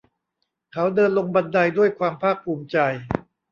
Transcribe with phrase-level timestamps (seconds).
[0.73, 2.77] เขาเดินลงบันไดด้วยความภาคถูมิใจ